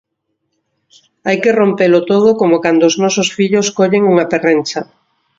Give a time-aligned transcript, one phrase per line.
[1.27, 4.81] Hai que rompelo todo como cando os nosos fillos collen unha perrencha.